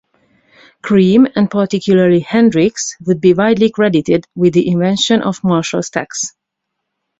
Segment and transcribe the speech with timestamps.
[0.81, 6.33] Cream, and particularly Hendrix, would be widely credited with the invention of Marshall Stacks.